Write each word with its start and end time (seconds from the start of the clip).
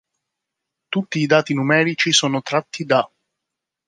Tutti 0.89 1.19
i 1.19 1.27
dati 1.27 1.53
numerici 1.53 2.11
sono 2.11 2.41
tratti 2.41 2.85
da 2.85 3.07